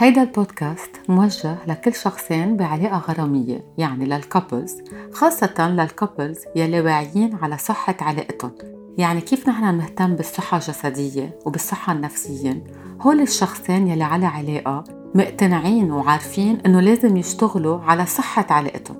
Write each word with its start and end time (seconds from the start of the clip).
هيدا 0.00 0.22
البودكاست 0.22 0.90
موجه 1.08 1.56
لكل 1.66 1.94
شخصين 1.94 2.56
بعلاقة 2.56 2.98
غرامية 2.98 3.64
يعني 3.78 4.04
لل 4.04 4.21
couples 4.21 4.82
خاصة 5.12 5.70
لل 5.70 5.85
couples 5.85 6.38
يلي 6.56 6.80
واعيين 6.80 7.38
على 7.42 7.58
صحة 7.58 7.96
علاقتهم. 8.00 8.52
يعني 8.98 9.20
كيف 9.20 9.48
نحن 9.48 9.76
نهتم 9.76 10.16
بالصحة 10.16 10.56
الجسدية 10.56 11.38
وبالصحة 11.46 11.92
النفسية؟ 11.92 12.64
هول 13.00 13.20
الشخصين 13.20 13.88
يلي 13.88 14.04
على 14.04 14.26
علاقة 14.26 14.84
مقتنعين 15.14 15.92
وعارفين 15.92 16.58
إنه 16.66 16.80
لازم 16.80 17.16
يشتغلوا 17.16 17.80
على 17.80 18.06
صحة 18.06 18.46
علاقتهم. 18.50 18.98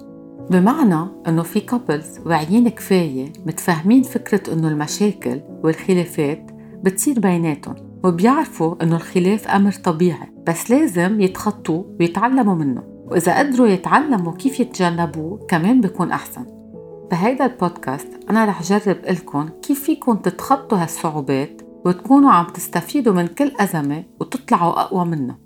بمعنى 0.50 1.08
إنه 1.28 1.42
في 1.42 1.60
couples 1.60 2.18
واعيين 2.26 2.68
كفاية 2.68 3.32
متفاهمين 3.46 4.02
فكرة 4.02 4.52
إنه 4.52 4.68
المشاكل 4.68 5.40
والخلافات 5.64 6.50
بتصير 6.84 7.20
بيناتهم 7.20 7.74
وبيعرفوا 8.04 8.82
إنه 8.82 8.96
الخلاف 8.96 9.48
أمر 9.48 9.72
طبيعي. 9.72 10.29
بس 10.46 10.70
لازم 10.70 11.20
يتخطوه 11.20 11.96
ويتعلموا 12.00 12.54
منه. 12.54 12.82
وإذا 13.06 13.38
قدروا 13.38 13.66
يتعلموا 13.66 14.32
كيف 14.32 14.60
يتجنبوه 14.60 15.46
كمان 15.48 15.80
بيكون 15.80 16.12
أحسن. 16.12 16.60
بهيدا 17.10 17.46
البودكاست 17.46 18.08
أنا 18.30 18.44
رح 18.44 18.62
جرب 18.62 18.96
لكم 19.10 19.48
كيف 19.62 19.82
فيكم 19.82 20.16
تتخطوا 20.16 20.78
هالصعوبات 20.78 21.62
وتكونوا 21.84 22.30
عم 22.30 22.46
تستفيدوا 22.46 23.12
من 23.12 23.26
كل 23.26 23.52
أزمة 23.60 24.04
وتطلعوا 24.20 24.80
أقوى 24.80 25.04
منها 25.04 25.38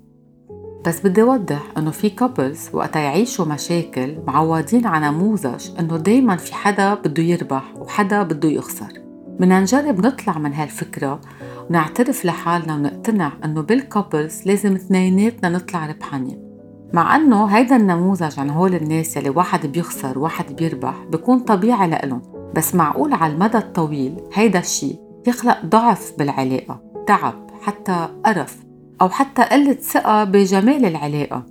بس 0.85 1.01
بدي 1.05 1.21
أوضح 1.21 1.63
إنه 1.77 1.91
في 1.91 2.09
كابلز 2.09 2.69
وقتا 2.73 2.99
يعيشوا 2.99 3.45
مشاكل 3.45 4.17
معودين 4.27 4.87
على 4.87 5.09
نموذج 5.09 5.69
إنه 5.79 5.97
دايما 5.97 6.35
في 6.35 6.53
حدا 6.53 6.93
بده 6.93 7.23
يربح 7.23 7.73
وحدا 7.77 8.23
بده 8.23 8.49
يخسر. 8.49 8.93
بدنا 9.39 9.61
نجرب 9.61 10.05
نطلع 10.05 10.37
من 10.37 10.53
هالفكرة 10.53 11.21
ونعترف 11.69 12.25
لحالنا 12.25 12.75
ونقتنع 12.75 13.31
إنه 13.45 13.61
بالكابلز 13.61 14.41
لازم 14.45 14.75
اثنيناتنا 14.75 15.49
نطلع 15.49 15.85
ربحانين. 15.85 16.45
مع 16.93 17.15
إنه 17.15 17.45
هيدا 17.45 17.75
النموذج 17.75 18.39
عن 18.39 18.49
هول 18.49 18.75
الناس 18.75 19.17
يلي 19.17 19.29
واحد 19.29 19.65
بيخسر 19.65 20.19
وواحد 20.19 20.55
بيربح 20.55 21.03
بيكون 21.09 21.39
طبيعي 21.39 21.89
لإلهم. 21.89 22.21
بس 22.55 22.75
معقول 22.75 23.13
على 23.13 23.33
المدى 23.33 23.57
الطويل 23.57 24.21
هيدا 24.33 24.59
الشيء 24.59 24.99
يخلق 25.27 25.65
ضعف 25.65 26.13
بالعلاقة 26.17 26.81
تعب 27.07 27.49
حتى 27.61 28.07
قرف 28.25 28.57
أو 29.01 29.09
حتى 29.09 29.41
قلة 29.43 29.73
ثقة 29.73 30.23
بجمال 30.23 30.85
العلاقة. 30.85 31.43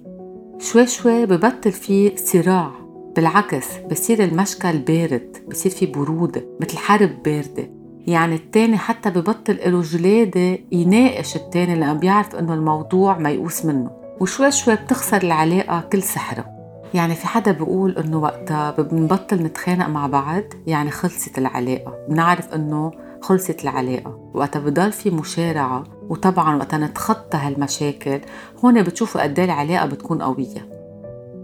شوي 0.58 0.86
شوي 0.86 1.26
ببطل 1.26 1.72
في 1.72 2.16
صراع. 2.16 2.70
بالعكس 3.16 3.66
بصير 3.90 4.24
المشكل 4.24 4.78
بارد 4.78 5.36
بصير 5.50 5.72
في 5.72 5.86
برودة 5.86 6.44
مثل 6.60 6.76
حرب 6.76 7.22
باردة. 7.24 7.70
يعني 8.06 8.34
التاني 8.34 8.76
حتى 8.76 9.10
ببطل 9.10 9.58
له 9.66 9.80
جلادة 9.80 10.58
يناقش 10.72 11.36
التاني 11.36 11.74
لأنه 11.74 11.92
بيعرف 11.92 12.34
إنه 12.34 12.54
الموضوع 12.54 13.18
ميؤوس 13.18 13.64
منه. 13.64 13.90
وشوي 14.20 14.50
شوي 14.50 14.74
بتخسر 14.74 15.22
العلاقة 15.22 15.80
كل 15.92 16.02
سحرة. 16.02 16.46
يعني 16.94 17.14
في 17.14 17.26
حدا 17.26 17.52
بيقول 17.52 17.98
إنه 17.98 18.18
وقتها 18.18 18.70
بنبطل 18.70 19.36
نتخانق 19.36 19.88
مع 19.88 20.06
بعض 20.06 20.42
يعني 20.66 20.90
خلصت 20.90 21.38
العلاقة. 21.38 21.94
بنعرف 22.08 22.54
إنه 22.54 22.90
خلصت 23.22 23.62
العلاقة. 23.64 24.30
وقتها 24.34 24.60
بضل 24.60 24.92
في 24.92 25.10
مشارعة. 25.10 25.84
وطبعا 26.08 26.56
وقتها 26.56 26.78
نتخطى 26.78 27.38
هالمشاكل. 27.38 28.20
هون 28.64 28.82
بتشوفوا 28.82 29.22
قد 29.22 29.38
إيه 29.38 29.44
العلاقة 29.44 29.86
بتكون 29.86 30.22
قوية. 30.22 30.68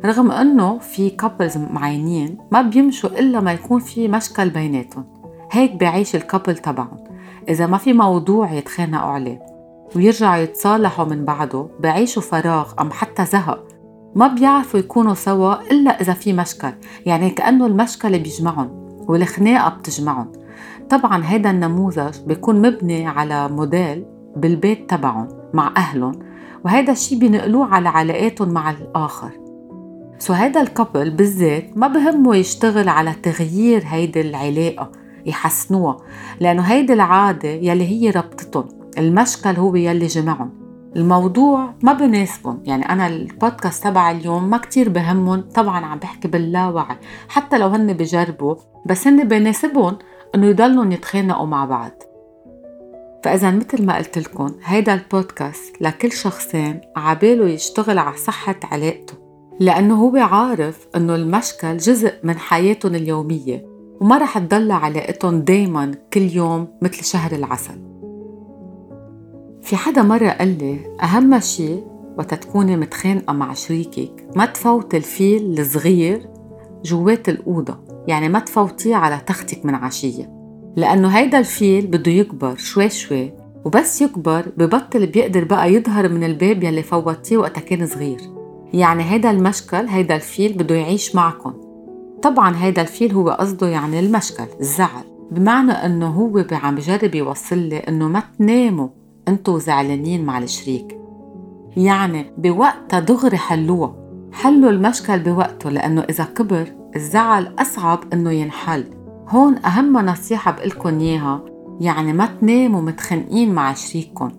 رغم 0.04 0.30
إنه 0.30 0.78
في 0.78 1.10
couples 1.10 1.56
معينين 1.56 2.38
ما 2.52 2.62
بيمشوا 2.62 3.10
إلا 3.10 3.40
ما 3.40 3.52
يكون 3.52 3.80
في 3.80 4.08
مشكل 4.08 4.50
بيناتهم. 4.50 5.19
هيك 5.50 5.74
بيعيش 5.74 6.16
ال 6.16 6.22
couple 6.22 6.56
تبعهم. 6.56 7.04
إذا 7.48 7.66
ما 7.66 7.76
في 7.78 7.92
موضوع 7.92 8.52
يتخانقوا 8.52 9.10
عليه 9.10 9.42
ويرجعوا 9.96 10.36
يتصالحوا 10.36 11.04
من 11.04 11.24
بعده 11.24 11.68
بيعيشوا 11.80 12.22
فراغ 12.22 12.72
أم 12.80 12.90
حتى 12.90 13.24
زهق 13.24 13.64
ما 14.14 14.26
بيعرفوا 14.26 14.80
يكونوا 14.80 15.14
سوا 15.14 15.54
إلا 15.70 16.00
إذا 16.00 16.12
في 16.12 16.32
مشكل. 16.32 16.72
يعني 17.06 17.30
كأنه 17.30 17.66
المشكلة 17.66 18.18
بيجمعهم 18.18 18.70
والخناقة 19.08 19.76
بتجمعهم. 19.76 20.32
طبعا 20.90 21.22
هيدا 21.24 21.50
النموذج 21.50 22.20
بيكون 22.26 22.62
مبني 22.62 23.06
على 23.06 23.48
موديل 23.48 24.04
بالبيت 24.36 24.90
تبعهم 24.90 25.28
مع 25.54 25.72
أهلهم 25.76 26.12
وهيدا 26.64 26.92
الشي 26.92 27.16
بينقلوه 27.16 27.66
على 27.66 27.88
علاقاتهم 27.88 28.48
مع 28.48 28.70
الآخر. 28.70 29.30
so 30.18 30.32
هيدا 30.32 30.62
ال 30.62 30.69
couple 30.69 31.10
بالذات 31.10 31.76
ما 31.76 31.88
بهمه 31.88 32.36
يشتغل 32.36 32.88
على 32.88 33.12
تغيير 33.22 33.82
هيدي 33.86 34.20
العلاقة. 34.20 34.99
يحسنوها 35.26 35.96
لأنه 36.40 36.62
هيدي 36.62 36.92
العادة 36.92 37.48
يلي 37.48 37.86
هي 37.86 38.10
ربطتهم 38.10 38.68
المشكل 38.98 39.50
هو 39.50 39.76
يلي 39.76 40.06
جمعهم. 40.06 40.60
الموضوع 40.96 41.74
ما 41.82 41.92
بناسبهم 41.92 42.62
يعني 42.64 42.88
أنا 42.88 43.06
البودكاست 43.06 43.84
تبع 43.84 44.10
اليوم 44.10 44.50
ما 44.50 44.58
كتير 44.58 44.88
بهمهم 44.88 45.40
طبعا 45.40 45.86
عم 45.86 45.98
بحكي 45.98 46.28
باللاوعي 46.28 46.96
حتى 47.28 47.58
لو 47.58 47.68
هن 47.68 47.92
بجربوا 47.92 48.54
بس 48.86 49.06
هن 49.06 49.28
بناسبهم 49.28 49.98
إنه 50.34 50.46
يضلوا 50.46 50.92
يتخانقوا 50.92 51.46
مع 51.46 51.64
بعض. 51.64 51.90
فإذا 53.24 53.50
مثل 53.50 53.86
ما 53.86 53.96
قلت 53.96 54.18
لكم 54.18 54.54
هيدا 54.64 54.94
البودكاست 54.94 55.82
لكل 55.82 56.12
شخصين 56.12 56.80
عباله 56.96 57.48
يشتغل 57.48 57.98
على 57.98 58.16
صحة 58.16 58.60
علاقته 58.64 59.14
لأنه 59.60 59.94
هو 59.94 60.16
عارف 60.16 60.88
إنه 60.96 61.14
المشكل 61.14 61.76
جزء 61.76 62.12
من 62.22 62.38
حياتهم 62.38 62.94
اليومية. 62.94 63.69
وما 64.00 64.18
رح 64.18 64.38
تضل 64.38 64.70
علاقتهم 64.72 65.40
دايما 65.40 65.94
كل 66.12 66.22
يوم 66.22 66.68
مثل 66.82 67.04
شهر 67.04 67.32
العسل. 67.32 67.80
في 69.62 69.76
حدا 69.76 70.02
مرة 70.02 70.28
قال 70.28 70.58
لي 70.58 70.78
أهم 71.02 71.40
شيء 71.40 71.84
وقت 72.18 72.34
تكوني 72.34 72.76
متخانقة 72.76 73.32
مع 73.32 73.52
شريكك 73.54 74.26
ما 74.36 74.46
تفوت 74.46 74.94
الفيل 74.94 75.60
الصغير 75.60 76.28
جوات 76.84 77.28
الأوضة 77.28 77.78
يعني 78.08 78.28
ما 78.28 78.38
تفوتيه 78.38 78.96
على 78.96 79.20
تختك 79.26 79.66
من 79.66 79.74
عشية 79.74 80.30
لأنه 80.76 81.08
هيدا 81.08 81.38
الفيل 81.38 81.86
بده 81.86 82.10
يكبر 82.12 82.56
شوي 82.56 82.88
شوي 82.88 83.32
وبس 83.64 84.02
يكبر 84.02 84.46
ببطل 84.56 85.06
بيقدر 85.06 85.44
بقى 85.44 85.74
يظهر 85.74 86.08
من 86.08 86.24
الباب 86.24 86.62
يلي 86.62 86.82
فوتيه 86.82 87.36
وقتها 87.36 87.60
كان 87.60 87.86
صغير. 87.86 88.20
يعني 88.72 89.02
هيدا 89.02 89.30
المشكل 89.30 89.86
هيدا 89.88 90.16
الفيل 90.16 90.52
بده 90.52 90.74
يعيش 90.74 91.14
معكم. 91.14 91.69
طبعا 92.22 92.56
هيدا 92.56 92.82
الفيل 92.82 93.12
هو 93.12 93.30
قصده 93.30 93.66
يعني 93.66 94.00
المشكل 94.00 94.44
الزعل. 94.60 95.04
بمعنى 95.30 95.72
إنه 95.72 96.08
هو 96.08 96.44
عم 96.52 96.74
بجرب 96.74 97.14
يوصل 97.14 97.58
لي 97.58 97.78
إنه 97.78 98.08
ما 98.08 98.22
تناموا 98.38 98.88
انتو 99.28 99.58
زعلانين 99.58 100.24
مع 100.24 100.38
الشريك. 100.38 100.98
يعني 101.76 102.32
بوقتها 102.38 103.00
دغري 103.00 103.36
حلوها 103.36 103.94
حلوا 104.32 104.70
المشكل 104.70 105.18
بوقته 105.18 105.70
لأنه 105.70 106.00
إذا 106.00 106.24
كبر 106.24 106.72
الزعل 106.96 107.54
أصعب 107.58 108.00
إنه 108.12 108.30
ينحل. 108.30 108.84
هون 109.28 109.64
أهم 109.64 109.98
نصيحة 109.98 110.52
بقلكن 110.52 110.98
إياها 110.98 111.44
يعني 111.80 112.12
ما 112.12 112.26
تناموا 112.26 112.82
متخانقين 112.82 113.54
مع 113.54 113.74
شريككم 113.74 114.30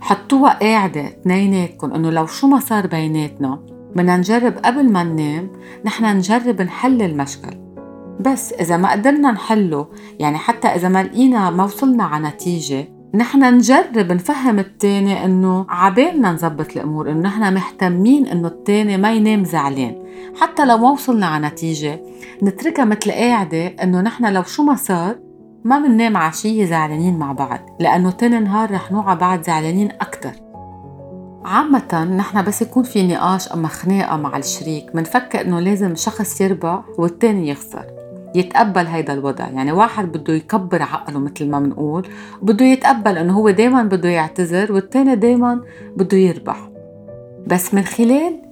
حطوها 0.00 0.58
قاعدة 0.58 1.06
اثنيناتكم 1.06 1.92
إنه 1.92 2.10
لو 2.10 2.26
شو 2.26 2.46
ما 2.46 2.60
صار 2.60 2.86
بيناتنا 2.86 3.58
بدنا 3.98 4.16
نجرب 4.16 4.58
قبل 4.64 4.92
ما 4.92 5.04
ننام 5.04 5.50
نحن 5.84 6.16
نجرب 6.16 6.62
نحل 6.62 7.02
المشكل. 7.02 7.68
بس 8.20 8.52
إذا 8.52 8.76
ما 8.76 8.92
قدرنا 8.92 9.30
نحله 9.30 9.86
يعني 10.18 10.38
حتى 10.38 10.68
إذا 10.68 10.88
ما 10.88 11.02
لقينا 11.02 11.50
ما 11.50 11.64
وصلنا 11.64 12.04
على 12.04 12.28
نتيجة 12.28 12.88
نحن 13.14 13.54
نجرب 13.54 14.12
نفهم 14.12 14.58
التاني 14.58 15.24
إنه 15.24 15.66
عبالنا 15.68 16.32
نظبط 16.32 16.76
الأمور 16.76 17.10
إنه 17.10 17.28
نحن 17.28 17.54
مهتمين 17.54 18.26
إنه 18.26 18.48
التاني 18.48 18.96
ما 18.96 19.12
ينام 19.12 19.44
زعلان. 19.44 19.94
حتى 20.40 20.66
لو 20.66 20.78
ما 20.78 20.90
وصلنا 20.90 21.26
على 21.26 21.46
نتيجة 21.46 22.00
نتركها 22.42 22.84
مثل 22.84 23.12
قاعدة 23.12 23.66
إنه 23.66 24.00
نحن 24.00 24.32
لو 24.32 24.42
شو 24.42 24.62
ما 24.62 24.74
صار 24.74 25.16
ما 25.64 25.78
بننام 25.78 26.16
عشية 26.16 26.64
زعلانين 26.64 27.18
مع 27.18 27.32
بعض 27.32 27.60
لأنه 27.80 28.10
تاني 28.10 28.40
نهار 28.40 28.70
رح 28.70 28.92
نوعى 28.92 29.16
بعد 29.16 29.44
زعلانين 29.44 29.88
أكتر. 30.00 30.47
عامة 31.44 32.04
نحن 32.04 32.44
بس 32.44 32.62
يكون 32.62 32.82
في 32.82 33.06
نقاش 33.06 33.52
أما 33.52 33.68
خناقة 33.68 34.16
مع 34.16 34.36
الشريك 34.36 34.94
منفكر 34.94 35.40
إنه 35.40 35.60
لازم 35.60 35.94
شخص 35.94 36.40
يربح 36.40 36.82
والتاني 36.98 37.48
يخسر. 37.48 37.84
يتقبل 38.34 38.86
هيدا 38.86 39.12
الوضع. 39.12 39.48
يعني 39.48 39.72
واحد 39.72 40.12
بده 40.12 40.34
يكبر 40.34 40.82
عقله 40.82 41.18
مثل 41.18 41.50
ما 41.50 41.60
بنقول 41.60 42.06
بده 42.42 42.64
يتقبل 42.64 43.18
إنه 43.18 43.32
هو 43.32 43.50
دايما 43.50 43.82
بده 43.82 44.08
يعتذر 44.08 44.72
والتاني 44.72 45.16
دايما 45.16 45.60
بده 45.96 46.16
يربح. 46.16 46.70
بس 47.46 47.74
من 47.74 47.82
خلال 47.82 48.42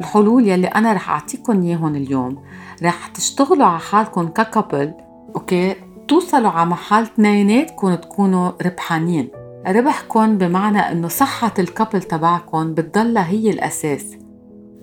الحلول 0.00 0.48
يلي 0.48 0.66
أنا 0.66 0.92
رح 0.92 1.10
اعطيكم 1.10 1.62
اياهم 1.62 1.94
اليوم 1.94 2.42
رح 2.82 3.06
تشتغلوا 3.06 3.66
على 3.66 3.78
حالكم 3.78 4.28
ك 4.28 4.37
couple 4.37 4.92
okay؟ 5.34 5.76
توصلوا 6.08 6.50
على 6.50 6.70
محل 6.70 7.02
اثنيناتكم 7.02 7.94
تكونوا 7.94 8.50
ربحانين. 8.62 9.43
ربحكم 9.66 10.38
بمعنى 10.38 10.78
إنه 10.78 11.08
صحة 11.08 11.54
ال 11.58 11.64
couple 11.64 12.02
تبعكم 12.02 12.74
بتضلها 12.74 13.26
هي 13.26 13.50
الأساس. 13.50 14.04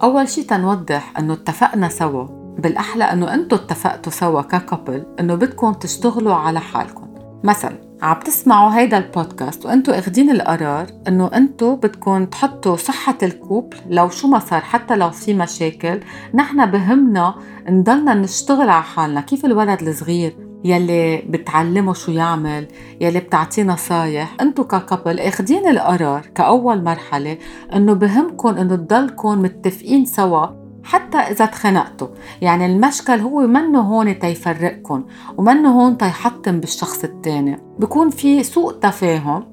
أول 0.03 0.29
شي 0.29 0.43
تنوضح 0.43 1.13
إنه 1.19 1.33
اتفقنا 1.33 1.89
سوا. 1.89 2.41
بالأحلى 2.57 3.03
إنه 3.03 3.33
أنتوا 3.33 3.57
اتفقتوا 3.57 4.11
سوا 4.11 4.41
ك 4.41 4.50
couple 4.50 5.05
إنه 5.19 5.35
بدكم 5.35 5.73
تشتغلوا 5.73 6.33
على 6.33 6.59
حالكم 6.59 7.07
مثلا 7.43 7.77
عم 8.01 8.19
تسمعوا 8.19 8.79
هيدا 8.79 8.97
البودكاست 8.97 9.65
وأنتو 9.65 9.91
أخدين 9.91 10.29
القرار 10.29 10.87
إنه 11.07 11.27
أنتو 11.27 11.75
بدكم 11.75 12.25
تحطوا 12.25 12.75
صحة 12.75 13.17
الكوبل 13.23 13.77
لو 13.89 14.09
شو 14.09 14.27
ما 14.27 14.39
صار 14.39 14.61
حتى 14.61 14.95
لو 14.95 15.09
في 15.09 15.33
مشاكل 15.33 15.99
نحن 16.33 16.65
بهمنا 16.65 17.35
نضلنا 17.69 18.13
نشتغل 18.13 18.69
على 18.69 18.83
حالنا. 18.83 19.21
كيف 19.21 19.45
الولد 19.45 19.81
الصغير؟ 19.81 20.50
يلي 20.63 21.17
بتعلمه 21.17 21.93
شو 21.93 22.11
يعمل 22.11 22.67
يلي 23.01 23.19
بتعطيه 23.19 23.63
نصايح. 23.63 24.35
انتو 24.41 24.63
ككبل 24.63 25.19
اخدين 25.19 25.67
القرار 25.67 26.25
كأول 26.35 26.83
مرحلة 26.83 27.37
انه 27.75 27.93
بهمكم 27.93 28.49
انه 28.49 28.75
تضلكم 28.75 29.41
متفقين 29.41 30.05
سوا 30.05 30.47
حتى 30.83 31.17
إذا 31.17 31.45
تخنقتوا 31.45 32.07
يعني 32.41 32.65
المشكل 32.65 33.19
هو 33.19 33.47
منه 33.47 33.79
هون 33.79 34.19
تيفرقكم 34.19 35.03
ومنه 35.37 35.81
هون 35.81 35.97
تيحطم 35.97 36.59
بالشخص 36.59 37.03
التاني. 37.03 37.59
بكون 37.79 38.09
في 38.09 38.43
سوء 38.43 38.73
تفاهم 38.73 39.51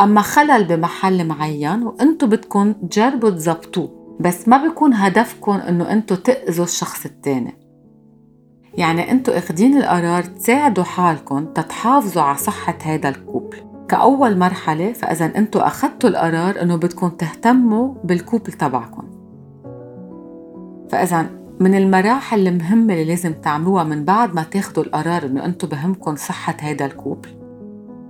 أما 0.00 0.20
خلل 0.20 0.64
بمحل 0.64 1.26
معين 1.26 1.82
وأنتو 1.82 2.26
بدكم 2.26 2.72
تجربوا 2.72 3.30
تزبطوه 3.30 4.16
بس 4.20 4.48
ما 4.48 4.56
بيكون 4.56 4.94
هدفكم 4.94 5.52
أنه 5.52 5.92
أنتو 5.92 6.14
تأذوا 6.14 6.64
الشخص 6.64 7.04
التاني. 7.06 7.67
يعني 8.78 9.10
أنتو 9.10 9.32
اخدين 9.32 9.76
القرار 9.76 10.22
تساعدوا 10.22 10.84
حالكم 10.84 11.44
تتحافظوا 11.44 12.22
على 12.22 12.38
صحة 12.38 12.78
هذا 12.82 13.08
الكوبل. 13.08 13.56
كأول 13.88 14.38
مرحلة 14.38 14.92
فإذا 14.92 15.32
أنتو 15.36 15.58
أخدتوا 15.58 16.10
القرار 16.10 16.62
أنه 16.62 16.76
بدكم 16.76 17.08
تهتموا 17.08 17.94
بالكوبل 18.04 18.52
تبعكم. 18.52 19.02
فإذا 20.90 21.26
من 21.60 21.74
المراحل 21.74 22.48
المهمة 22.48 22.92
اللي 22.92 23.04
لازم 23.04 23.32
تعملوها 23.32 23.84
من 23.84 24.04
بعد 24.04 24.34
ما 24.34 24.42
تاخدوا 24.42 24.84
القرار 24.84 25.26
إنه 25.26 25.44
أنتم 25.44 25.68
بهمكم 25.68 26.16
صحة 26.16 26.56
هيدا 26.60 26.86
الكوبل 26.86 27.28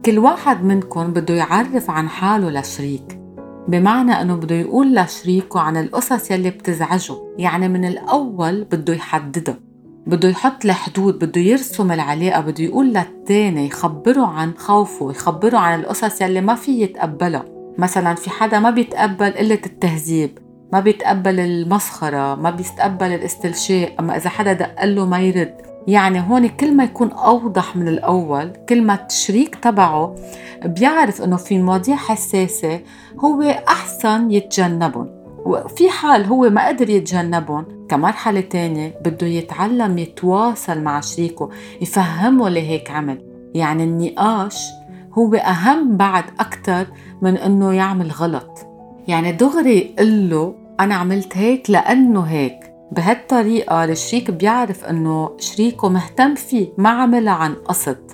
كل 0.05 0.19
واحد 0.19 0.65
منكم 0.65 1.13
بده 1.13 1.35
يعرف 1.35 1.91
عن 1.91 2.09
حاله 2.09 2.61
لشريك. 2.61 3.21
بمعنى 3.69 4.13
إنه 4.13 4.37
بده 4.37 4.55
يقول 4.55 4.95
لشريكه 4.95 5.61
عن 5.61 5.77
القصص 5.77 6.31
يلي 6.31 6.51
بتزعجه 6.51 7.15
يعني 7.39 7.69
من 7.69 7.85
الأول 7.85 8.65
بده 8.65 8.95
يحددها 8.95 9.68
بده 10.09 10.29
يحط 10.29 10.65
الحدود 10.65 11.25
بده 11.25 11.41
يرسم 11.41 11.93
العلاقة 11.93 12.41
بده 12.41 12.65
يقول 12.65 12.87
للتاني 12.87 13.67
يخبره 13.67 14.27
عن 14.27 14.53
خوفه 14.57 15.11
يخبره 15.11 15.59
عن 15.59 15.81
القصص 15.81 16.21
يلي 16.21 16.41
ما 16.41 16.55
في 16.55 16.83
يتقبلها. 16.83 17.45
مثلا 17.79 18.15
في 18.15 18.31
حدا 18.31 18.59
ما 18.59 18.71
بيتقبل 18.71 19.31
قلة 19.31 19.59
التهذيب 19.67 20.39
ما 20.73 20.81
بيتقبل 20.81 21.41
المسخرة 21.41 22.35
ما 22.35 22.51
بيستقبل 22.51 23.07
الاستلشاء 23.07 23.95
أما 24.01 24.17
إذا 24.17 24.31
حدا 24.31 24.53
دق 24.53 24.85
له 24.85 25.07
ما 25.07 25.21
يرد. 25.21 25.55
يعني 25.87 26.21
هون 26.21 26.49
كل 26.49 26.77
ما 26.77 26.85
يكون 26.85 27.11
أوضح 27.13 27.77
من 27.77 27.89
الأول 27.89 28.53
كل 28.69 28.83
ما 28.83 29.07
الشريك 29.07 29.55
تبعه 29.55 30.15
بيعرف 30.65 31.23
إنه 31.23 31.37
في 31.37 31.59
مواضيع 31.59 31.97
حساسة 31.97 32.81
هو 33.19 33.43
أحسن 33.69 34.31
يتجنبهم. 34.31 35.18
وفي 35.45 35.91
حال 35.91 36.25
هو 36.25 36.51
ما 36.51 36.69
قدر 36.69 36.91
يتجنبهم 36.91 37.87
كمرحلة 37.89 38.41
تانية 38.41 38.95
بده 39.05 39.27
يتعلم 39.27 39.99
يتواصل 39.99 40.81
مع 40.81 41.01
شريكه 41.01 41.51
يفهمه 41.81 42.49
لهيك 42.49 42.91
عمل. 42.91 43.19
يعني 43.55 43.85
النقاش 43.85 44.63
هو 45.13 45.35
أهم 45.35 45.97
بعد 45.97 46.25
أكتر 46.41 46.87
من 47.23 47.37
إنه 47.37 47.73
يعمل 47.73 48.11
غلط. 48.11 48.67
يعني 49.09 49.33
دغري 49.33 49.79
يقول 49.79 50.31
له 50.31 50.55
أنا 50.81 50.95
عملت 50.95 51.37
هيك 51.37 51.71
لأنه 51.71 52.21
هيك. 52.21 52.59
بهالطريقة 52.93 53.85
الشريك 53.85 54.31
بيعرف 54.31 54.85
إنه 54.85 55.31
شريكه 55.39 55.89
مهتم 55.89 56.35
فيه 56.35 56.69
ما 56.79 56.89
عملها 56.89 57.33
عن 57.33 57.55
قصد. 57.55 58.11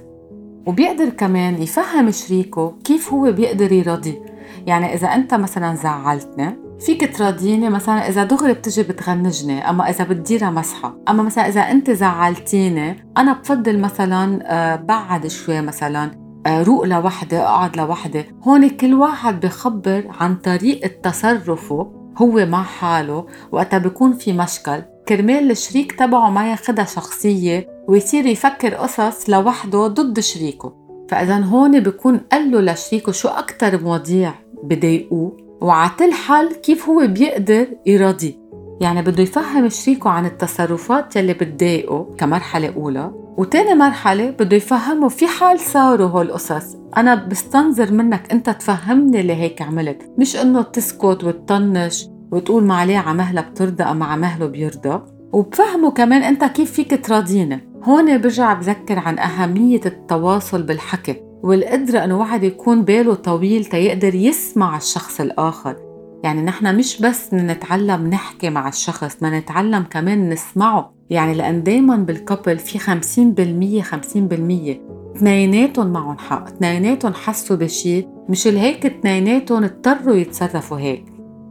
وبيقدر 0.66 1.08
كمان 1.08 1.62
يفهم 1.62 2.10
شريكه 2.10 2.74
كيف 2.84 3.12
هو 3.12 3.32
بيقدر 3.32 3.72
يرضيه 3.72 4.22
يعني 4.66 4.94
إذا 4.94 5.08
أنت 5.08 5.34
مثلا 5.34 5.74
زعلتني 5.74 6.63
فيك 6.80 7.16
تراضيني 7.16 7.70
مثلا 7.70 8.08
إذا 8.08 8.24
دغري 8.24 8.52
بتجي 8.52 8.82
بتغنجني 8.82 9.70
أما 9.70 9.90
إذا 9.90 10.04
بتديرها 10.04 10.50
مسحة 10.50 10.96
أما 11.08 11.22
مثلا 11.22 11.48
إذا 11.48 11.60
أنت 11.60 11.90
زعلتيني 11.90 13.06
أنا 13.16 13.32
بفضل 13.32 13.78
مثلا 13.78 14.42
آه، 14.44 14.76
بعد 14.76 15.26
شوي 15.26 15.60
مثلا 15.60 16.24
روق 16.46 16.84
لوحدي 16.84 17.38
أقعد 17.38 17.76
لوحدي. 17.76 18.24
هون 18.42 18.68
كل 18.68 18.94
واحد 18.94 19.40
بخبر 19.40 20.04
عن 20.20 20.36
طريقة 20.36 20.90
تصرفه 21.02 21.92
هو 22.18 22.46
مع 22.46 22.62
حاله. 22.62 23.26
وقتها 23.52 23.78
بيكون 23.78 24.12
في 24.12 24.32
مشكل. 24.32 24.82
كرمال 25.08 25.50
الشريك 25.50 25.92
تبعه 25.92 26.30
ما 26.30 26.50
ياخدها 26.50 26.84
شخصية 26.84 27.68
ويصير 27.88 28.26
يفكر 28.26 28.74
قصص 28.74 29.30
لوحده 29.30 29.86
ضد 29.86 30.20
شريكه. 30.20 30.72
فإذا 31.08 31.38
هون 31.38 31.80
بيكون 31.80 32.18
قال 32.32 32.50
له 32.50 32.72
لشريكه 32.72 33.12
شو 33.12 33.28
أكتر 33.28 33.82
مواضيع 33.82 34.34
بضايقوه 34.64 35.43
وعتل 35.64 36.12
حل 36.12 36.52
كيف 36.52 36.88
هو 36.88 37.06
بيقدر 37.06 37.66
يراضيه 37.86 38.34
يعني 38.80 39.02
بده 39.02 39.22
يفهم 39.22 39.68
شريكه 39.68 40.10
عن 40.10 40.26
التصرفات 40.26 41.16
يلي 41.16 41.32
بتضايقه 41.32 42.14
كمرحلة 42.18 42.74
أولى 42.76 43.10
وتاني 43.36 43.74
مرحلة 43.74 44.30
بده 44.30 44.56
يفهمه 44.56 45.08
في 45.08 45.26
حال 45.26 45.60
صاروا 45.60 46.08
هول 46.08 46.26
القصص. 46.26 46.76
أنا 46.96 47.14
بستنظر 47.14 47.92
منك 47.92 48.32
أنت 48.32 48.50
تفهمني 48.50 49.20
اللي 49.20 49.34
هيك 49.34 49.62
عملت. 49.62 50.10
مش 50.18 50.36
إنه 50.36 50.62
تسكت 50.62 51.24
وتطنش 51.24 52.06
وتقول 52.32 52.64
ما 52.64 52.74
عليه 52.74 52.98
عمهلة 52.98 53.40
بترضى 53.40 53.82
أما 53.82 54.04
عمهله 54.04 54.46
بيرضى. 54.46 55.02
وبفهمه 55.32 55.90
كمان 55.90 56.22
أنت 56.22 56.44
كيف 56.44 56.72
فيك 56.72 57.06
تراضيني 57.06 57.68
هون 57.84 58.18
برجع 58.18 58.52
بذكر 58.52 58.98
عن 58.98 59.18
أهمية 59.18 59.80
التواصل 59.86 60.62
بالحكي. 60.62 61.23
والقدرة 61.44 62.04
إنه 62.04 62.18
واحد 62.18 62.42
يكون 62.42 62.82
باله 62.82 63.14
طويل 63.14 63.64
تيقدر 63.64 64.14
يسمع 64.14 64.76
الشخص 64.76 65.20
الآخر. 65.20 65.76
يعني 66.22 66.42
نحن 66.42 66.76
مش 66.76 67.00
بس 67.00 67.34
نتعلم 67.34 68.06
نحكي 68.06 68.50
مع 68.50 68.68
الشخص 68.68 69.16
ما 69.22 69.38
نتعلم 69.38 69.84
كمان 69.90 70.28
نسمعه. 70.28 70.94
يعني 71.10 71.34
لأن 71.34 71.62
دايما 71.62 71.96
بالكبل 71.96 72.58
في 72.58 72.78
خمسين 72.78 73.32
بالمية 73.32 73.82
خمسين 73.82 74.28
بالمية 74.28 74.80
اثنيناتهم 75.16 75.86
معهم 75.86 76.18
حق 76.18 76.46
اثنيناتهم 76.46 77.14
حسوا 77.14 77.56
بشي 77.56 78.06
مش 78.28 78.46
هيك 78.46 78.86
اثنيناتهم 78.86 79.64
اضطروا 79.64 80.14
يتصرفوا 80.14 80.78
هيك. 80.78 81.04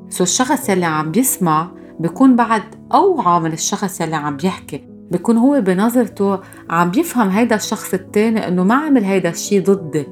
so 0.09 0.23
الشخص 0.23 0.69
يلي 0.69 0.85
عم 0.85 1.11
بيسمع 1.11 1.71
بيكون 1.99 2.35
بعد 2.35 2.63
أوعى 2.93 3.39
من 3.39 3.53
الشخص 3.53 4.01
يلي 4.01 4.15
عم 4.15 4.37
بيحكي 4.37 4.92
بيكون 5.13 5.37
هو 5.37 5.61
بنظرته 5.61 6.39
عم 6.69 6.91
بيفهم 6.91 7.29
هيدا 7.29 7.55
الشخص 7.55 7.93
التاني 7.93 8.47
إنه 8.47 8.63
ما 8.63 8.75
عمل 8.75 9.03
هيدا 9.03 9.29
الشي 9.29 9.59
ضدي. 9.59 10.05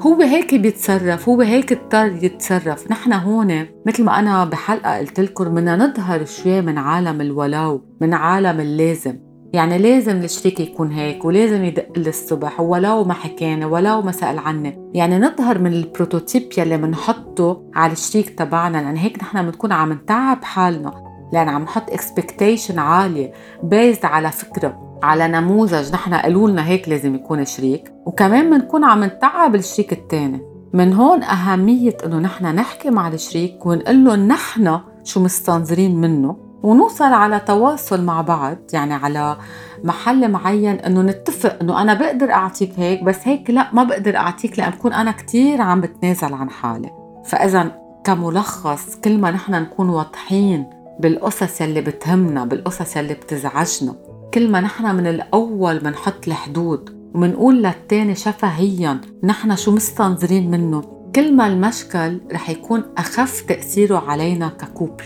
هو 0.00 0.20
هيك 0.20 0.54
بيتصرف 0.54 1.28
هو 1.28 1.40
هيك 1.40 1.72
اضطر 1.72 2.24
يتصرف. 2.24 2.90
نحن 2.90 3.12
هون 3.12 3.66
مثل 3.86 4.04
ما 4.04 4.18
أنا 4.18 4.44
بحلقة 4.44 4.98
قلت 4.98 5.20
لكم 5.20 5.44
بدنا 5.44 5.76
نظهر 5.76 6.24
شوي 6.24 6.60
من 6.60 6.78
عالم 6.78 7.20
الولو 7.20 7.82
من 8.00 8.14
عالم 8.14 8.60
اللازم. 8.60 9.18
يعني 9.52 9.78
لازم 9.78 10.16
الشريك 10.16 10.60
يكون 10.60 10.90
هيك 10.90 11.24
ولازم 11.24 11.64
يدق 11.64 11.98
لي 11.98 12.08
الصبح 12.08 12.60
ولو 12.60 13.04
ما 13.04 13.14
حكينا 13.14 13.66
ولو 13.66 14.02
ما 14.02 14.12
سأل 14.12 14.38
عني 14.38 14.90
يعني 14.94 15.18
نظهر 15.18 15.58
من 15.58 15.72
ال 15.72 15.80
prototype 15.80 16.48
يلي 16.58 16.76
بنحطه 16.76 17.70
على 17.74 17.92
الشريك 17.92 18.28
تبعنا. 18.28 18.78
لأن 18.78 18.96
هيك 18.96 19.18
نحن 19.18 19.42
بنكون 19.42 19.72
عم 19.72 19.92
نتعب 19.92 20.44
حالنا. 20.44 21.11
لأن 21.32 21.48
عم 21.48 21.62
نحط 21.62 21.90
expectation 21.90 22.78
عالية 22.78 23.32
بيزد 23.62 24.04
على 24.04 24.30
فكرة 24.30 24.98
على 25.02 25.28
نموذج 25.28 25.92
نحن 25.92 26.14
قالوا 26.14 26.50
لنا 26.50 26.66
هيك 26.66 26.88
لازم 26.88 27.14
يكون 27.14 27.44
شريك. 27.44 27.92
وكمان 28.06 28.50
بنكون 28.50 28.84
عم 28.84 29.04
نتعب 29.04 29.54
الشريك 29.54 29.92
الثاني 29.92 30.40
من 30.72 30.92
هون 30.92 31.22
أهمية 31.22 31.96
إنه 32.06 32.18
نحن 32.18 32.46
نحكي 32.46 32.90
مع 32.90 33.08
الشريك 33.08 33.66
ونقول 33.66 34.04
له 34.04 34.16
نحن 34.16 34.80
شو 35.04 35.20
مستنظرين 35.20 36.00
منه. 36.00 36.36
ونوصل 36.62 37.12
على 37.12 37.40
تواصل 37.40 38.04
مع 38.04 38.20
بعض 38.20 38.56
يعني 38.72 38.94
على 38.94 39.36
محل 39.84 40.30
معين 40.30 40.74
إنه 40.74 41.02
نتفق 41.02 41.56
إنه 41.60 41.82
أنا 41.82 41.94
بقدر 41.94 42.30
أعطيك 42.32 42.72
هيك 42.76 43.02
بس 43.02 43.18
هيك 43.24 43.50
لا 43.50 43.68
ما 43.72 43.84
بقدر 43.84 44.16
أعطيك 44.16 44.58
لأن 44.58 44.70
بكون 44.70 44.92
أنا 44.92 45.12
كتير 45.12 45.62
عم 45.62 45.80
بتنازل 45.80 46.34
عن 46.34 46.50
حالي. 46.50 46.90
فاذا 47.24 47.72
كملخص 48.04 48.96
كل 49.04 49.18
ما 49.18 49.30
نحن 49.30 49.52
نكون 49.52 49.88
واضحين 49.88 50.81
بالقصص 51.02 51.60
يلي 51.60 51.80
بتهمنا 51.80 52.44
بالقصص 52.44 52.96
يلي 52.96 53.14
بتزعجنا. 53.14 53.94
كل 54.34 54.50
ما 54.50 54.60
نحن 54.60 54.94
من 54.94 55.06
الأول 55.06 55.78
بنحط 55.78 56.28
الحدود 56.28 57.10
ومنقول 57.14 57.62
للتاني 57.62 58.14
شفهيا 58.14 59.00
نحن 59.24 59.56
شو 59.56 59.72
مستنظرين 59.72 60.50
منه 60.50 60.80
كل 61.14 61.36
ما 61.36 61.46
المشكل 61.46 62.20
رح 62.32 62.50
يكون 62.50 62.82
أخف 62.98 63.40
تأثيره 63.40 63.98
علينا 63.98 64.48
ككوبل. 64.48 65.04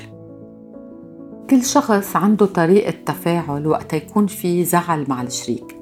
كل 1.50 1.64
شخص 1.64 2.16
عنده 2.16 2.46
طريقة 2.46 2.94
تفاعل 3.06 3.66
وقت 3.66 3.92
يكون 3.92 4.26
في 4.26 4.64
زعل 4.64 5.04
مع 5.08 5.22
الشريك. 5.22 5.76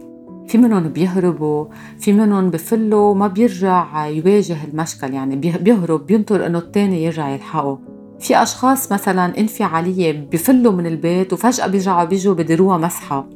في 0.49 0.59
منهم 0.59 0.89
بيهربوا 0.89 1.67
في 1.99 2.13
منهم 2.13 2.51
بفلوا 2.51 3.15
ما 3.15 3.27
بيرجع 3.27 4.07
يواجه 4.07 4.57
المشكل 4.65 5.15
يعني 5.15 5.37
بيهرب 5.37 6.07
بينطر 6.07 6.47
إنه 6.47 6.59
التاني 6.59 7.05
يرجع 7.05 7.29
يلحقه. 7.29 7.94
في 8.25 8.43
أشخاص 8.43 8.93
مثلا 8.93 9.39
انفعالية 9.39 10.29
بفلوا 10.33 10.73
من 10.73 10.87
البيت 10.87 11.33
وفجأة 11.33 11.67
بيرجعوا 11.67 12.05
بيجوا 12.05 12.35
بديروها 12.35 12.79
مسحة. 12.79 13.29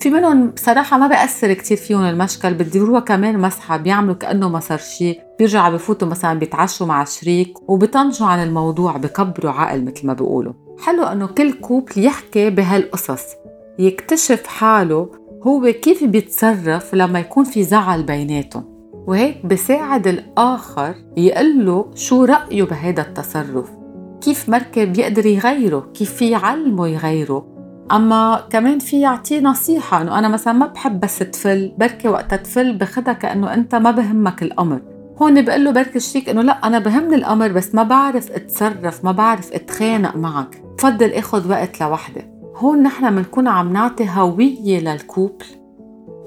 في 0.00 0.10
منهم 0.10 0.50
بصراحة 0.50 0.98
ما 0.98 1.06
بيأثر 1.06 1.52
كتير 1.52 1.76
فيهم 1.76 2.00
المشكل 2.00 2.54
بديروها 2.54 3.00
كمان 3.00 3.38
مسحة 3.38 3.76
بيعملوا 3.76 4.14
كأنه 4.14 4.48
ما 4.48 4.60
صار 4.60 4.78
شيء 4.78 5.20
بيرجعوا 5.38 5.74
بفوتوا 5.74 6.08
مثلا 6.08 6.38
بيتعشوا 6.38 6.86
مع 6.86 7.04
شريك 7.04 7.70
وبيطنجوا 7.70 8.26
عن 8.26 8.42
الموضوع 8.42 8.96
بكبروا 8.96 9.52
عقل 9.52 9.84
مثل 9.84 10.06
ما 10.06 10.12
بيقولوا. 10.12 10.52
حلو 10.78 11.02
إنه 11.02 11.26
كل 11.26 11.52
كوبل 11.52 12.04
يحكي 12.04 12.50
بهالقصص 12.50 13.24
يكتشف 13.78 14.46
حاله 14.46 15.10
هو 15.46 15.72
كيف 15.82 16.04
بيتصرف 16.04 16.94
لما 16.94 17.18
يكون 17.18 17.44
في 17.44 17.64
زعل 17.64 18.02
بيناتهم. 18.02 18.64
وهيك 19.06 19.46
بساعد 19.46 20.06
الآخر 20.06 20.94
يقول 21.16 21.66
له 21.66 21.90
شو 21.94 22.24
رأيه 22.24 22.62
بهذا 22.62 23.02
التصرف. 23.02 23.85
كيف 24.26 24.48
مركب 24.48 24.92
بيقدر 24.92 25.26
يغيره؟ 25.26 25.88
كيف 25.94 26.12
في 26.12 26.30
يعلمه 26.30 26.88
يغيره؟ 26.88 27.46
أما 27.92 28.44
كمان 28.50 28.78
في 28.78 29.00
يعطيه 29.00 29.40
نصيحة 29.40 30.02
إنه 30.02 30.18
أنا 30.18 30.28
مثلا 30.28 30.52
ما 30.52 30.66
بحب 30.66 31.00
بس 31.00 31.18
تفل 31.18 31.72
بركي 31.78 32.08
وقت 32.08 32.34
تفل 32.34 32.72
باخذها 32.72 33.12
كأنه 33.12 33.54
أنت 33.54 33.74
ما 33.74 33.90
بهمك 33.90 34.42
الأمر. 34.42 34.80
هون 35.22 35.44
بقول 35.44 35.64
له 35.64 35.70
بركي 35.70 35.96
الشريك 35.96 36.28
إنه 36.28 36.42
لا 36.42 36.66
أنا 36.66 36.78
بهمني 36.78 37.14
الأمر 37.14 37.48
بس 37.48 37.74
ما 37.74 37.82
بعرف 37.82 38.32
أتصرف 38.32 39.04
ما 39.04 39.12
بعرف 39.12 39.52
أتخانق 39.52 40.16
معك. 40.16 40.62
بفضل 40.78 41.12
آخذ 41.12 41.50
وقت 41.50 41.80
لوحدي 41.80 42.22
هون 42.56 42.82
نحن 42.82 43.16
بنكون 43.16 43.48
عم 43.48 43.72
نعطي 43.72 44.08
هوية 44.08 44.80
للكوبل. 44.80 45.46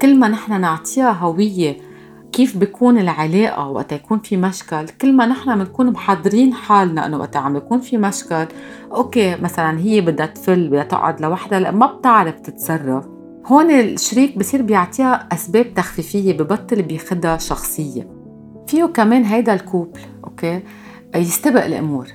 كل 0.02 0.20
ما 0.20 0.28
نحن 0.28 0.62
نعطيها 0.62 1.12
هوية 1.12 1.78
كيف 2.32 2.58
بيكون 2.58 2.98
العلاقة 2.98 3.70
وقت 3.70 3.92
يكون 3.92 4.20
في 4.20 4.38
مشكل. 4.38 4.86
كل 5.02 5.14
ما 5.14 5.26
نحن 5.26 5.58
بنكون 5.58 5.92
محضرين 5.92 6.54
حالنا 6.54 7.06
إنه 7.06 7.18
وقت 7.18 7.36
عم 7.36 7.56
يكون 7.56 7.80
في 7.80 7.98
مشكل 7.98 8.46
okay 8.92 9.36
مثلا 9.36 9.80
هي 9.80 10.02
بدها 10.02 10.26
تفل 10.26 10.70
بدها 10.70 10.84
تقعد 10.84 11.22
لوحدها 11.22 11.72
ما 11.72 11.86
بتعرف 11.86 12.40
تتصرف. 12.40 13.06
هون 13.46 13.72
الشريك 13.72 14.38
بصير 14.38 14.62
بيعطيها 14.62 15.28
أسباب 15.32 15.74
تخفيفية 15.74 16.34
ببطل 16.38 16.82
بياخدها 16.82 17.38
شخصية. 17.38 18.08
فيه 18.68 18.86
كمان 18.86 19.24
هيدا 19.24 19.54
ال 19.54 19.61
couple 19.61 20.00
okay 20.24 20.64
يستبق 21.16 21.66
الأمور. 21.66 22.08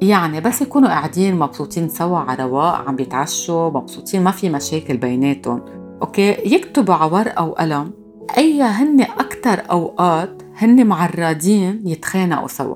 يعني 0.00 0.40
بس 0.40 0.62
يكونوا 0.62 0.88
قاعدين 0.88 1.38
مبسوطين 1.38 1.88
سوا 1.88 2.18
على 2.18 2.44
رواق 2.44 2.88
عم 2.88 2.96
بيتعشوا 2.96 3.70
مبسوطين 3.70 4.24
ما 4.24 4.30
في 4.30 4.50
مشاكل 4.50 4.96
بيناتهم. 4.96 5.62
okay 6.02 6.54
يكتبوا 6.54 6.94
على 6.94 7.12
ورقه 7.12 7.44
وقلم 7.44 8.03
أي 8.38 8.62
هن 8.62 9.00
أكثر 9.02 9.62
أوقات 9.70 10.42
هن 10.56 10.86
معرضين 10.86 11.82
يتخانقوا 11.84 12.48
سوا. 12.48 12.74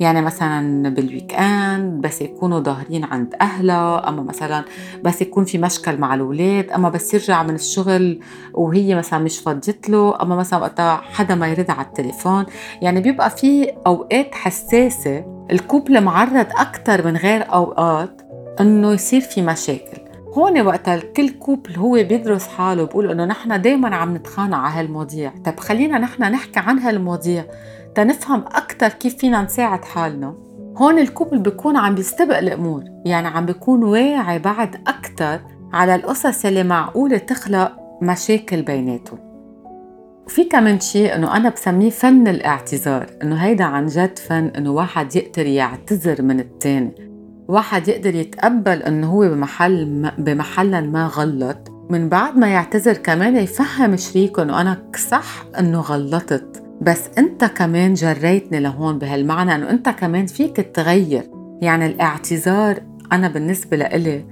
يعني 0.00 0.22
مثلا 0.22 0.88
بال 0.88 1.34
weekend 1.34 2.02
بس 2.02 2.22
يكونوا 2.22 2.60
ظاهرين 2.60 3.04
عند 3.04 3.34
اهلها 3.40 4.08
أما 4.08 4.22
مثلا 4.22 4.64
بس 5.04 5.22
يكون 5.22 5.44
في 5.44 5.58
مشكل 5.58 5.98
مع 5.98 6.14
الأولاد 6.14 6.70
أما 6.70 6.88
بس 6.88 7.14
يرجع 7.14 7.42
من 7.42 7.54
الشغل 7.54 8.20
وهي 8.54 8.94
مثلا 8.94 9.18
مش 9.18 9.38
فضيت 9.38 9.88
له 9.88 10.22
أما 10.22 10.36
مثلا 10.36 10.58
وقتها 10.58 10.96
حدا 10.96 11.34
ما 11.34 11.48
يرد 11.48 11.70
على 11.70 11.86
التليفون. 11.86 12.46
يعني 12.82 13.00
بيبقى 13.00 13.30
في 13.30 13.72
أوقات 13.86 14.34
حساسة 14.34 15.24
ال 15.50 15.57
couple 15.57 16.00
معرض 16.00 16.46
أكثر 16.56 17.06
من 17.06 17.16
غير 17.16 17.52
أوقات 17.52 18.22
إنه 18.60 18.92
يصير 18.92 19.20
في 19.20 19.42
مشاكل. 19.42 19.99
هون 20.34 20.60
وقت 20.60 20.90
كل 20.90 21.28
couple 21.28 21.76
هو 21.76 21.92
بيدرس 21.92 22.48
حاله 22.48 22.84
بيقول 22.84 23.10
إنه 23.10 23.24
نحن 23.24 23.60
دائما 23.62 23.96
عم 23.96 24.16
نتخانق 24.16 24.56
على 24.56 24.74
هالمواضيع. 24.74 25.32
طب 25.44 25.60
خلينا 25.60 25.98
نحن 25.98 26.22
نحكي 26.22 26.60
عن 26.60 26.78
هالمواضيع 26.78 27.44
تنفهم 27.94 28.40
أكثر 28.40 28.88
كيف 28.88 29.16
فينا 29.16 29.42
نساعد 29.42 29.84
حالنا. 29.84 30.34
هون 30.76 30.98
الكوبل 30.98 31.38
بيكون 31.38 31.76
عم 31.76 31.94
بيستبق 31.94 32.38
الأمور 32.38 32.84
يعني 33.04 33.28
عم 33.28 33.46
بيكون 33.46 33.84
واعي 33.84 34.38
بعد 34.38 34.74
أكثر 34.86 35.40
على 35.72 35.94
القصص 35.94 36.44
اللي 36.44 36.62
معقولة 36.62 37.18
تخلق 37.18 37.72
مشاكل 38.02 38.62
بيناتهم. 38.62 39.18
وفي 40.26 40.44
كمان 40.44 40.80
شيء 40.80 41.14
إنه 41.14 41.36
أنا 41.36 41.48
بسميه 41.48 41.90
فن 41.90 42.28
الاعتذار 42.28 43.06
إنه 43.22 43.36
هيدا 43.36 43.64
عن 43.64 43.86
جد 43.86 44.18
فن 44.18 44.46
إنه 44.56 44.70
واحد 44.70 45.16
يقدر 45.16 45.46
يعتذر 45.46 46.22
من 46.22 46.40
الثاني 46.40 47.09
واحد 47.50 47.88
يقدر 47.88 48.14
يتقبل 48.14 48.82
إنه 48.82 49.06
هو 49.06 49.28
بمحل 49.28 49.86
ما 49.86 50.12
بمحل 50.18 50.88
ما 50.88 51.06
غلط. 51.06 51.72
من 51.90 52.08
بعد 52.08 52.36
ما 52.36 52.48
يعتذر 52.48 52.92
كمان 52.92 53.36
يفهم 53.36 53.96
شريكه 53.96 54.42
إنه 54.42 54.60
أنا 54.60 54.82
صح 55.10 55.44
إنه 55.58 55.80
غلطت. 55.80 56.62
بس 56.80 57.08
أنت 57.18 57.44
كمان 57.44 57.94
جريتني 57.94 58.60
لهون 58.60 58.98
بهالمعنى 58.98 59.54
إنه 59.54 59.70
أنت 59.70 59.88
كمان 59.88 60.26
فيك 60.26 60.56
تغير 60.56 61.22
يعني 61.62 61.86
الاعتذار 61.86 62.80
أنا 63.12 63.28
بالنسبة 63.28 63.76
لإلي 63.76 64.24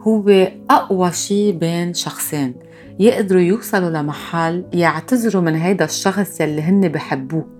هو 0.00 0.48
أقوى 0.70 1.12
شيء 1.12 1.58
بين 1.58 1.94
شخصين. 1.94 2.54
يقدروا 2.98 3.40
يوصلوا 3.40 3.90
لمحل 3.90 4.64
يعتذروا 4.72 5.42
من 5.42 5.54
هيدا 5.54 5.84
الشخص 5.84 6.40
يلي 6.40 6.62
هن 6.62 6.88
بحبوه. 6.88 7.53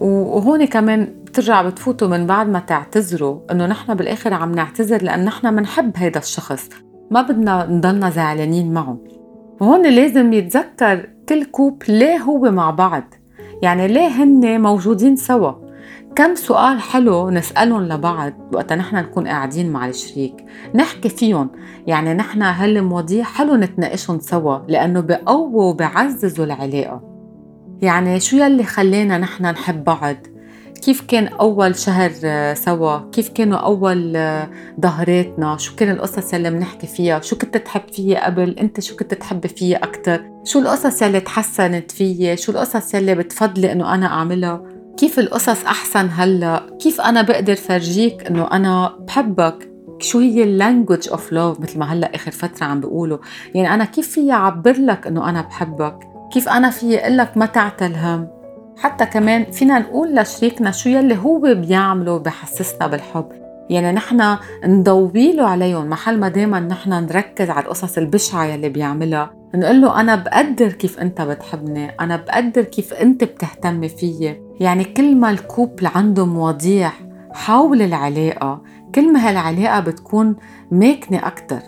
وهون 0.00 0.64
كمان 0.64 1.14
بترجع 1.24 1.62
بتفوتوا 1.62 2.08
من 2.08 2.26
بعد 2.26 2.48
ما 2.48 2.58
تعتذروا 2.58 3.40
إنه 3.50 3.66
نحن 3.66 3.94
بالآخر 3.94 4.34
عم 4.34 4.52
نعتذر 4.52 5.02
لأن 5.02 5.24
نحن 5.24 5.56
بنحب 5.56 5.92
هيدا 5.96 6.20
الشخص. 6.20 6.68
ما 7.10 7.22
بدنا 7.22 7.66
نضلنا 7.66 8.10
زعلانين 8.10 8.72
معه. 8.72 8.98
وهون 9.60 9.86
لازم 9.86 10.32
يتذكر 10.32 11.08
كل 11.28 11.44
كوب 11.44 11.82
ليه 11.88 12.16
هو 12.18 12.50
مع 12.50 12.70
بعض. 12.70 13.14
يعني 13.62 13.88
ليه 13.88 14.08
هن 14.08 14.60
موجودين 14.60 15.16
سوا؟ 15.16 15.52
كم 16.16 16.34
سؤال 16.34 16.80
حلو 16.80 17.30
نسألهم 17.30 17.82
لبعض 17.82 18.32
وقت 18.54 18.72
نحن 18.72 18.96
نكون 18.96 19.28
قاعدين 19.28 19.72
مع 19.72 19.88
الشريك. 19.88 20.44
نحكي 20.74 21.08
فيهم. 21.08 21.50
يعني 21.86 22.14
نحن 22.14 22.42
هالمواضيع 22.42 23.24
حلو 23.24 23.56
نتناقشهم 23.56 24.18
سوا؟ 24.18 24.58
لأنه 24.68 25.00
بقووا 25.00 25.64
وبعززوا 25.64 26.44
العلاقة. 26.44 27.09
يعني 27.82 28.20
شو 28.20 28.36
يلي 28.36 28.64
خلينا 28.64 29.18
نحن 29.18 29.46
نحب 29.46 29.84
بعض؟ 29.84 30.16
كيف 30.82 31.00
كان 31.00 31.26
أول 31.26 31.76
شهر 31.76 32.12
آه، 32.24 32.54
سوا؟ 32.54 33.10
كيف 33.10 33.28
كانوا 33.28 33.58
أول 33.58 34.12
ظهراتنا؟ 34.80 35.52
آه، 35.52 35.56
شو 35.56 35.76
كان 35.76 35.90
القصص 35.90 36.34
يلي 36.34 36.50
بنحكي 36.50 36.86
فيها؟ 36.86 37.20
شو 37.20 37.36
كنت 37.36 37.56
تحب 37.56 37.82
فيي 37.92 38.16
قبل؟ 38.16 38.58
أنت 38.58 38.80
شو 38.80 38.96
كنت 38.96 39.14
تحب 39.14 39.46
فيي 39.46 39.76
أكتر؟ 39.76 40.22
شو 40.44 40.58
القصص 40.58 41.02
يلي 41.02 41.20
تحسنت 41.20 41.90
فيي؟ 41.90 42.36
شو 42.36 42.52
القصص 42.52 42.94
يلي 42.94 43.14
بتفضلي 43.14 43.72
أنه 43.72 43.94
أنا 43.94 44.06
أعملها؟ 44.06 44.62
كيف 44.96 45.18
القصص 45.18 45.64
أحسن 45.64 46.08
هلأ؟ 46.12 46.76
كيف 46.82 47.00
أنا 47.00 47.22
بقدر 47.22 47.54
فرجيك 47.54 48.26
أنه 48.26 48.50
أنا 48.52 48.96
بحبك؟ 49.00 49.70
شو 49.98 50.18
هي 50.18 50.42
ال 50.42 50.49
language 50.49 51.08
of 51.08 51.32
love 51.32 51.60
مثل 51.60 51.78
ما 51.78 51.92
هلأ 51.92 52.14
آخر 52.14 52.30
فترة 52.30 52.66
عم 52.66 52.80
بيقولوا؟ 52.80 53.18
يعني 53.54 53.74
أنا 53.74 53.84
كيف 53.84 54.08
في 54.08 54.32
أعبر 54.32 54.76
لك 54.78 55.06
إنه 55.06 55.28
أنا 55.28 55.42
بحبك؟ 55.42 56.09
كيف 56.30 56.48
أنا 56.48 56.70
في 56.70 56.98
أقول 56.98 57.16
لك 57.16 57.36
ما 57.36 57.46
تعتل 57.46 57.94
هم 57.94 58.28
حتى 58.78 59.06
كمان 59.06 59.44
فينا 59.44 59.78
نقول 59.78 60.14
لشريكنا 60.14 60.70
شو 60.70 60.88
يلي 60.88 61.16
هو 61.16 61.40
بيعمله 61.40 62.18
بحسسنا 62.18 62.86
بالحب. 62.86 63.28
يعني 63.70 63.92
نحن 63.92 64.36
نضوي 64.64 65.32
له 65.32 65.46
عليهم 65.46 65.90
محل 65.90 66.20
ما 66.20 66.28
دايما 66.28 66.60
نحن 66.60 66.90
نركز 66.90 67.50
على 67.50 67.64
القصص 67.64 67.98
البشعة 67.98 68.44
يلي 68.44 68.68
بيعملها. 68.68 69.30
نقول 69.54 69.80
له 69.80 70.00
أنا 70.00 70.16
بقدر 70.16 70.72
كيف 70.72 70.98
أنت 70.98 71.20
بتحبني 71.20 71.90
أنا 72.00 72.16
بقدر 72.16 72.62
كيف 72.62 72.94
أنت 72.94 73.24
بتهتمي 73.24 73.88
فيي. 73.88 74.42
يعني 74.60 74.84
كل 74.84 75.16
ما 75.16 75.30
الكوبل 75.30 75.86
عنده 75.86 76.26
مواضيع 76.26 76.90
حول 77.32 77.82
العلاقة 77.82 78.62
كل 78.94 79.12
ما 79.12 79.28
هالعلاقة 79.28 79.80
بتكون 79.80 80.36
ماكنة 80.70 81.26
أكتر. 81.26 81.60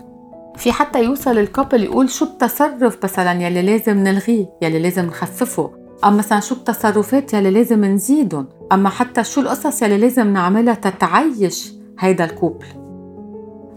في 0.57 0.71
حتى 0.71 1.03
يوصل 1.03 1.37
الكابل 1.37 1.83
يقول 1.83 2.09
شو 2.09 2.25
التصرف 2.25 2.97
مثلا 3.03 3.41
يلي 3.41 3.61
لازم 3.61 3.97
نلغيه 3.97 4.49
يلي 4.61 4.79
لازم 4.79 5.05
نخففه. 5.05 5.71
أما 6.05 6.17
مثلا 6.17 6.39
شو 6.39 6.55
التصرفات 6.55 7.33
يلي 7.33 7.51
لازم 7.51 7.85
نزيدهم؟ 7.85 8.47
أما 8.71 8.89
حتى 8.89 9.23
شو 9.23 9.41
القصص 9.41 9.81
يلي 9.81 9.97
لازم 9.97 10.33
نعملها 10.33 10.73
تتعيش 10.73 11.73
هيدا 11.99 12.25
ال 12.25 12.30
couple؟ 12.30 12.65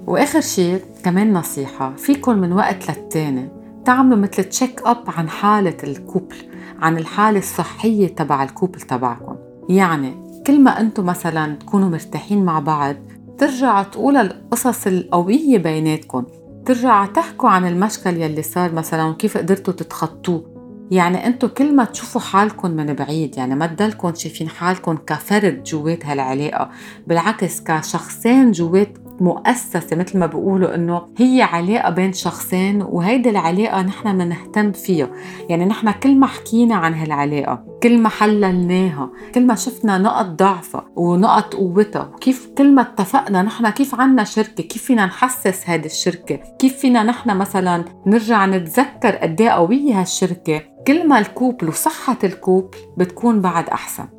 وآخر 0.07 0.41
شيء 0.41 0.81
كمان 1.05 1.33
نصيحة 1.33 1.95
فيكن 1.97 2.39
من 2.39 2.53
وقت 2.53 2.91
للتاني 2.91 3.49
تعملوا 3.85 4.19
مثل 4.19 4.45
check 4.45 4.83
up 4.87 5.05
عن 5.07 5.29
حالة 5.29 5.77
ال 5.85 5.92
couple 5.92 6.37
عن 6.79 6.99
الحالة 6.99 7.39
الصحية 7.39 8.07
تبع 8.07 8.43
ال 8.43 8.48
couple 8.48 8.81
تبعكم. 8.81 9.37
يعني 9.69 10.43
كل 10.47 10.61
ما 10.61 10.81
أنتم 10.81 11.07
مثلا 11.07 11.55
تكونوا 11.55 11.89
مرتاحين 11.89 12.45
مع 12.45 12.59
بعض 12.59 12.97
ترجعوا 13.39 13.83
تقولوا 13.83 14.21
القصص 14.21 14.87
القوية 14.87 15.59
بيناتكم. 15.59 16.25
ترجعوا 16.67 17.07
تحكوا 17.07 17.49
عن 17.49 17.67
المشكل 17.67 18.17
يلي 18.17 18.43
صار 18.43 18.73
مثلا 18.73 19.05
وكيف 19.05 19.39
قدرتوا 19.39 19.73
تتخطوه. 19.73 20.57
يعني 20.91 21.27
أنتم 21.27 21.49
كل 21.49 21.77
ما 21.77 21.85
تشوفوا 21.85 22.21
حالكم 22.21 22.71
من 22.71 22.95
بعيد 22.95 23.37
يعني 23.37 23.55
ما 23.55 23.67
تضلكم 23.67 24.15
شايفين 24.15 24.49
حالكم 24.49 24.97
كفرد 24.97 25.63
جوات 25.63 26.07
هالعلاقة 26.07 26.71
بالعكس 27.07 27.61
كشخصين 27.61 28.53
جوات 28.53 28.99
مؤسسة 29.21 29.97
مثل 29.97 30.19
ما 30.19 30.27
بيقولوا 30.27 30.75
إنه 30.75 31.03
هي 31.19 31.43
علاقة 31.43 31.91
بين 31.91 32.13
شخصين 32.13 32.83
وهيدي 32.83 33.31
العلاقة 33.31 33.83
نحن 33.83 34.17
بدنا 34.17 34.25
نهتم 34.25 34.73
فيها. 34.73 35.11
يعني 35.49 35.65
نحن 35.65 35.91
كل 35.91 36.17
ما 36.17 36.27
حكينا 36.27 36.75
عن 36.75 36.95
هالعلاقة 36.95 37.65
كل 37.83 37.99
ما 37.99 38.09
حللناها 38.09 39.11
كل 39.35 39.47
ما 39.47 39.55
شفنا 39.55 39.99
نقط 39.99 40.27
ضعفها 40.27 40.85
ونقط 40.97 41.55
قوتها 41.55 42.11
وكيف 42.15 42.49
كل 42.59 42.75
ما 42.75 42.83
اتفقنا 42.83 43.43
نحن 43.43 43.71
كيف 43.71 43.95
عنا 43.95 44.25
شركة 44.25 44.63
كيف 44.63 44.83
فينا 44.83 45.07
نحسس 45.07 45.63
هذه 45.67 45.87
الشركة 45.87 46.37
كيف 46.59 46.77
فينا 46.77 47.03
نحن 47.03 47.37
مثلا 47.37 47.85
نرجع 48.07 48.47
نتذكر 48.47 49.17
قد 49.17 49.41
إيه 49.41 49.51
قوية 49.51 50.01
هالشركة. 50.01 50.61
كل 50.87 51.09
ما 51.09 51.19
الكوبل 51.19 51.69
وصحة 51.69 52.19
الكوبل 52.25 52.77
بتكون 52.97 53.41
بعد 53.41 53.69
أحسن. 53.69 54.16